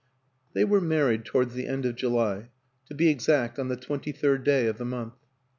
[0.53, 2.49] They were married towards the end of July
[2.87, 5.13] to be exact, on the twenty third day of the month.